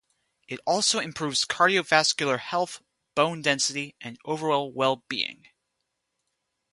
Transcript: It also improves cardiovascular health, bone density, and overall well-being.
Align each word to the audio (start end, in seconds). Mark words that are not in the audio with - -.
It 0.47 0.59
also 0.65 0.97
improves 0.99 1.45
cardiovascular 1.45 2.39
health, 2.39 2.81
bone 3.13 3.43
density, 3.43 3.93
and 4.01 4.17
overall 4.25 4.71
well-being. 4.73 5.45